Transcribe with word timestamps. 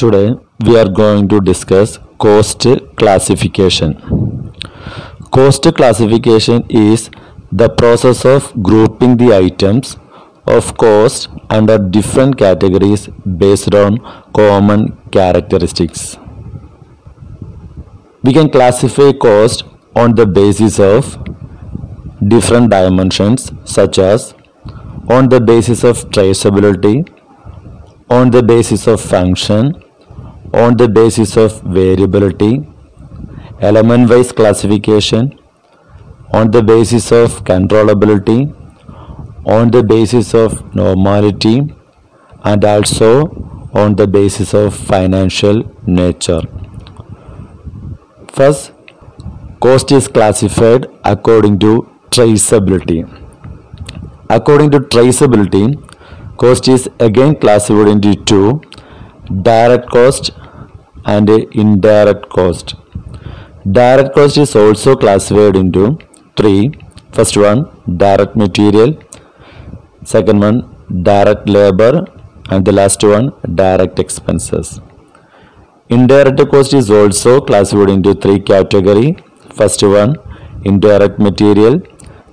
Today 0.00 0.34
we 0.64 0.78
are 0.78 0.88
going 0.88 1.28
to 1.28 1.42
discuss 1.42 1.98
cost 2.18 2.66
classification. 2.96 3.90
Cost 5.30 5.66
classification 5.74 6.64
is 6.70 7.10
the 7.52 7.68
process 7.68 8.24
of 8.24 8.46
grouping 8.62 9.18
the 9.18 9.34
items 9.36 9.98
of 10.46 10.74
cost 10.78 11.28
under 11.50 11.76
different 11.76 12.38
categories 12.38 13.08
based 13.42 13.74
on 13.74 13.98
common 14.32 14.96
characteristics. 15.10 16.16
We 18.22 18.32
can 18.32 18.48
classify 18.48 19.12
cost 19.12 19.64
on 19.94 20.14
the 20.14 20.24
basis 20.24 20.80
of 20.80 21.12
different 22.26 22.70
dimensions 22.70 23.52
such 23.66 23.98
as 23.98 24.32
on 25.10 25.28
the 25.28 25.42
basis 25.42 25.84
of 25.84 26.08
traceability, 26.08 27.06
on 28.08 28.30
the 28.30 28.42
basis 28.42 28.86
of 28.86 28.98
function, 28.98 29.74
on 30.52 30.76
the 30.76 30.88
basis 30.88 31.36
of 31.36 31.60
variability, 31.62 32.66
element 33.60 34.10
wise 34.10 34.32
classification, 34.32 35.38
on 36.32 36.50
the 36.50 36.62
basis 36.62 37.12
of 37.12 37.44
controllability, 37.44 38.54
on 39.44 39.70
the 39.70 39.82
basis 39.82 40.34
of 40.34 40.74
normality, 40.74 41.74
and 42.44 42.64
also 42.64 43.28
on 43.72 43.94
the 43.94 44.06
basis 44.06 44.52
of 44.54 44.74
financial 44.74 45.62
nature. 45.86 46.42
First, 48.32 48.72
cost 49.60 49.92
is 49.92 50.08
classified 50.08 50.86
according 51.04 51.58
to 51.60 51.88
traceability. 52.10 53.00
According 54.28 54.70
to 54.72 54.80
traceability, 54.80 55.64
cost 56.36 56.68
is 56.68 56.88
again 56.98 57.36
classified 57.36 57.88
into 57.88 58.14
two 58.24 58.60
direct 59.42 59.88
cost 59.90 60.30
and 61.04 61.28
indirect 61.28 62.28
cost. 62.28 62.74
Direct 63.70 64.14
cost 64.14 64.36
is 64.38 64.56
also 64.56 64.96
classified 64.96 65.56
into 65.56 65.98
three. 66.36 66.72
First 67.12 67.36
one, 67.36 67.68
direct 67.96 68.36
material. 68.36 68.98
Second 70.04 70.40
one, 70.40 70.76
direct 71.02 71.48
labor. 71.48 72.06
And 72.48 72.64
the 72.64 72.72
last 72.72 73.02
one, 73.04 73.32
direct 73.54 73.98
expenses. 73.98 74.80
Indirect 75.88 76.40
cost 76.50 76.72
is 76.72 76.90
also 76.90 77.40
classified 77.40 77.90
into 77.90 78.14
three 78.14 78.40
category. 78.40 79.16
First 79.54 79.82
one, 79.82 80.16
indirect 80.64 81.18
material. 81.18 81.82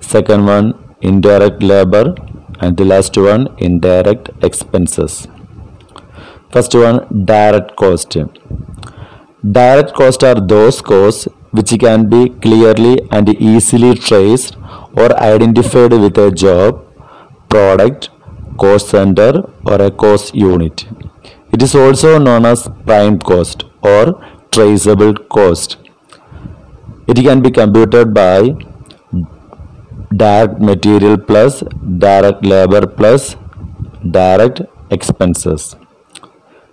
Second 0.00 0.46
one, 0.46 0.74
indirect 1.02 1.62
labor. 1.62 2.14
And 2.60 2.76
the 2.76 2.84
last 2.84 3.16
one, 3.16 3.54
indirect 3.58 4.30
expenses. 4.42 5.28
First 6.50 6.74
one, 6.74 7.24
direct 7.24 7.76
cost. 7.76 8.16
Direct 9.44 9.94
costs 9.94 10.24
are 10.24 10.40
those 10.40 10.80
costs 10.82 11.28
which 11.52 11.70
can 11.78 12.08
be 12.10 12.28
clearly 12.28 12.98
and 13.12 13.28
easily 13.40 13.94
traced 13.94 14.56
or 14.94 15.16
identified 15.16 15.92
with 15.92 16.18
a 16.18 16.32
job, 16.32 16.84
product, 17.48 18.10
cost 18.58 18.88
center 18.88 19.48
or 19.64 19.80
a 19.80 19.92
cost 19.92 20.34
unit. 20.34 20.86
It 21.52 21.62
is 21.62 21.76
also 21.76 22.18
known 22.18 22.46
as 22.46 22.68
prime 22.84 23.20
cost 23.20 23.62
or 23.80 24.20
traceable 24.50 25.14
cost. 25.14 25.76
It 27.06 27.16
can 27.22 27.40
be 27.40 27.52
computed 27.52 28.12
by 28.12 28.56
direct 30.16 30.60
material 30.60 31.16
plus 31.16 31.62
direct 31.98 32.44
labor 32.44 32.88
plus 32.88 33.36
direct 34.10 34.62
expenses. 34.90 35.76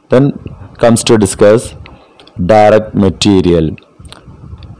Then 0.09 0.31
comes 0.79 1.03
to 1.03 1.17
discuss 1.19 1.75
direct 2.43 2.93
material. 2.93 3.75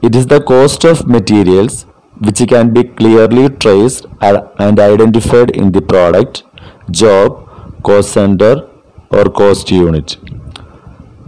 It 0.02 0.16
is 0.16 0.28
the 0.28 0.42
cost 0.42 0.84
of 0.84 1.08
materials 1.08 1.86
which 2.20 2.46
can 2.48 2.74
be 2.74 2.84
clearly 2.84 3.50
traced 3.50 4.06
and 4.22 4.80
identified 4.80 5.52
in 5.52 5.72
the 5.72 5.82
product, 5.82 6.44
job, 6.92 7.82
cost 7.84 8.12
center 8.12 8.68
or 9.10 9.26
cost 9.26 9.72
unit. 9.72 10.18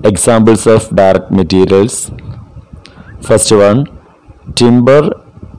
Examples 0.03 0.67
of 0.67 0.95
direct 0.95 1.31
materials. 1.31 2.11
First 3.21 3.51
one, 3.51 3.85
timber 4.55 5.09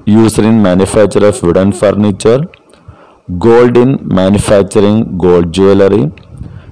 used 0.07 0.39
in 0.39 0.63
manufacture 0.63 1.27
of 1.27 1.43
wooden 1.43 1.73
furniture, 1.73 2.41
gold 3.39 3.77
in 3.77 3.99
manufacturing 4.07 5.19
gold 5.19 5.53
jewelry, 5.53 6.13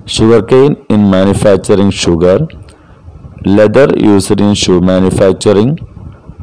sugarcane 0.07 0.77
in 0.89 1.11
manufacturing 1.11 1.91
sugar, 1.91 2.47
leather 3.45 3.89
used 3.97 4.41
in 4.41 4.55
shoe 4.55 4.81
manufacturing, 4.81 5.77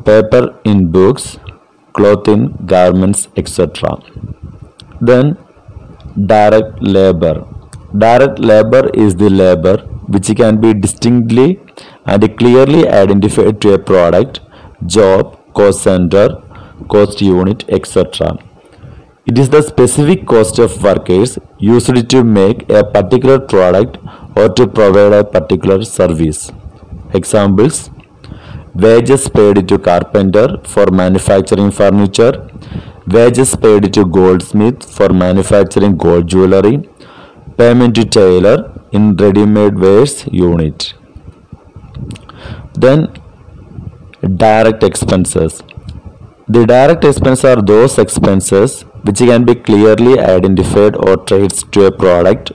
paper 0.05 0.59
in 0.63 0.91
books, 0.91 1.37
cloth 1.93 2.27
in 2.27 2.51
garments, 2.65 3.27
etc. 3.35 3.97
Then 5.01 5.37
direct 6.25 6.81
labor. 6.81 7.45
Direct 7.97 8.39
labor 8.39 8.89
is 8.93 9.15
the 9.15 9.29
labor 9.29 9.77
which 10.07 10.35
can 10.35 10.59
be 10.59 10.73
distinctly 10.73 11.59
and 12.05 12.37
clearly 12.37 12.87
identified 12.87 13.61
to 13.61 13.73
a 13.73 13.79
product, 13.79 14.41
job, 14.85 15.39
cost 15.53 15.83
center, 15.83 16.41
cost 16.89 17.21
unit, 17.21 17.63
etc. 17.69 18.37
It 19.25 19.37
is 19.37 19.49
the 19.49 19.61
specific 19.61 20.25
cost 20.27 20.59
of 20.59 20.83
workers 20.83 21.37
used 21.57 22.09
to 22.09 22.23
make 22.23 22.69
a 22.69 22.83
particular 22.83 23.39
product 23.39 23.97
or 24.35 24.49
to 24.49 24.67
provide 24.67 25.13
a 25.13 25.23
particular 25.23 25.83
service. 25.85 26.51
Examples 27.13 27.89
Wages 28.75 29.29
paid 29.29 29.67
to 29.67 29.77
carpenter 29.77 30.59
for 30.63 30.89
manufacturing 30.89 31.69
furniture, 31.69 32.49
wages 33.05 33.55
paid 33.55 33.93
to 33.93 34.03
goldsmith 34.03 34.83
for 34.83 35.09
manufacturing 35.09 35.95
gold 35.95 36.25
jewelry, 36.27 36.89
payment 37.55 37.93
to 37.93 38.03
tailor 38.03 38.81
in 38.91 39.15
ready-made 39.15 39.77
wares 39.77 40.25
unit. 40.31 40.95
Then 42.73 43.09
direct 44.37 44.81
expenses. 44.81 45.61
The 46.47 46.65
direct 46.65 47.03
expenses 47.03 47.45
are 47.45 47.61
those 47.61 47.99
expenses 47.99 48.81
which 49.03 49.19
can 49.19 49.45
be 49.45 49.53
clearly 49.53 50.19
identified 50.19 50.95
or 50.95 51.17
traced 51.17 51.71
to 51.73 51.85
a 51.85 51.91
product, 51.91 52.53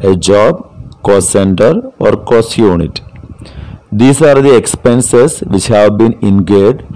a 0.00 0.16
job, 0.16 0.68
cost 1.04 1.30
center 1.30 1.92
or 2.00 2.16
cost 2.24 2.58
unit. 2.58 3.00
These 3.92 4.22
are 4.22 4.40
the 4.40 4.56
expenses 4.56 5.40
which 5.40 5.66
have 5.66 5.98
been 5.98 6.18
incurred 6.24 6.86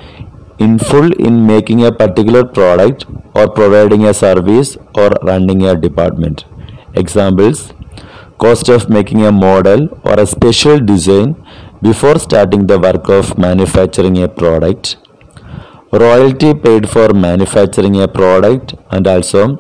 in 0.59 0.79
full 0.79 1.13
in 1.13 1.47
making 1.47 1.85
a 1.85 1.93
particular 1.93 2.45
product 2.45 3.05
or 3.35 3.49
providing 3.51 4.07
a 4.07 4.15
service 4.15 4.79
or 4.95 5.11
running 5.23 5.67
a 5.67 5.77
department. 5.77 6.47
Examples 6.95 7.75
Cost 8.39 8.69
of 8.69 8.91
making 8.91 9.25
a 9.25 9.33
model 9.33 9.89
or 10.05 10.21
a 10.21 10.27
special 10.27 10.79
design 10.79 11.35
before 11.81 12.19
starting 12.19 12.67
the 12.67 12.79
work 12.79 13.09
of 13.09 13.39
manufacturing 13.39 14.23
a 14.23 14.29
product. 14.29 14.97
Royalty 15.91 16.53
paid 16.53 16.89
for 16.89 17.15
manufacturing 17.15 18.01
a 18.03 18.09
product 18.09 18.75
and 18.91 19.07
also 19.07 19.59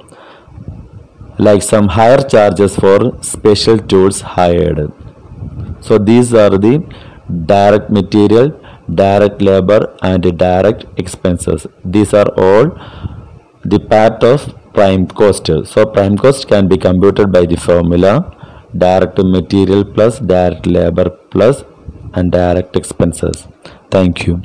like 1.39 1.63
some 1.63 1.89
hire 1.89 2.23
charges 2.23 2.77
for 2.77 3.17
special 3.23 3.79
tools 3.79 4.21
hired. 4.21 4.93
So 5.81 5.97
these 5.97 6.35
are 6.35 6.51
the 6.51 6.85
direct 7.47 7.91
material, 7.91 8.53
direct 8.95 9.43
labor 9.43 9.97
and 10.03 10.23
direct 10.39 10.85
expenses. 10.97 11.67
These 11.85 12.15
are 12.15 12.29
all 12.37 12.67
the 13.65 13.81
part 13.81 14.23
of 14.23 14.55
prime 14.73 15.07
cost. 15.07 15.47
So 15.47 15.87
prime 15.87 16.17
cost 16.17 16.49
can 16.49 16.69
be 16.69 16.77
computed 16.77 17.33
by 17.33 17.47
the 17.47 17.57
formula 17.57 18.33
direct 18.77 19.19
material 19.19 19.85
plus 19.85 20.19
direct 20.19 20.67
labor 20.67 21.09
plus 21.31 21.65
and 22.15 22.33
direct 22.33 22.77
expenses. 22.77 23.47
Thank 23.91 24.27
you. 24.27 24.43